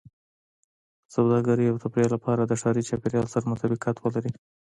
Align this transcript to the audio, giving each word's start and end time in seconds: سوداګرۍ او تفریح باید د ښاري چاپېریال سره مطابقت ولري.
سوداګرۍ 1.15 1.65
او 1.69 1.81
تفریح 1.83 2.09
باید 2.23 2.39
د 2.49 2.53
ښاري 2.61 2.81
چاپېریال 2.89 3.27
سره 3.33 3.49
مطابقت 3.51 3.95
ولري. 3.99 4.31